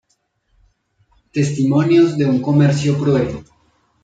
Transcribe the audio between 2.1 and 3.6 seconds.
de un comercio cruel".